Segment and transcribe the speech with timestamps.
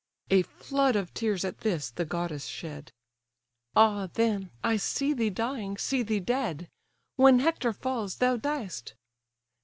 [0.31, 2.91] A flood of tears, at this, the goddess shed:
[3.75, 6.67] "Ah then, I see thee dying, see thee dead!
[7.17, 8.95] When Hector falls, thou diest."